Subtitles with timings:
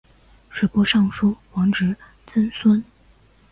[0.51, 1.95] 吏部尚书王直
[2.25, 2.83] 曾孙。